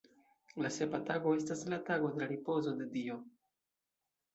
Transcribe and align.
La 0.65 0.71
sepa 0.77 1.01
tago 1.11 1.35
estas 1.41 1.63
la 1.75 1.81
tago 1.93 2.13
de 2.19 2.25
la 2.25 2.33
ripozo 2.35 2.77
de 2.83 2.93
Dio. 2.99 3.23